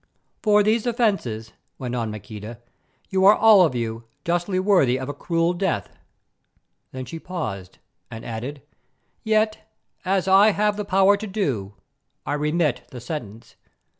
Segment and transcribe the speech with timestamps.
[0.41, 2.57] "For these offences," went on Maqueda,
[3.11, 5.95] "you are all of you justly worthy of a cruel death."
[6.91, 7.77] Then she paused
[8.09, 8.63] and added,
[9.23, 9.59] "Yet,
[10.03, 11.75] as I have the power to do,
[12.25, 13.55] I remit the sentence.